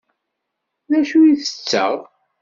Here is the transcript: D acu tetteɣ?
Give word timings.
D 0.89 0.91
acu 0.99 1.21
tetteɣ? 1.41 1.95